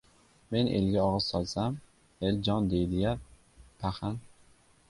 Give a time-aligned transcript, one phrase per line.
[0.53, 1.77] Men elga og‘iz solsam,
[2.31, 3.15] el jon deydi-ya,
[3.85, 4.19] paxan?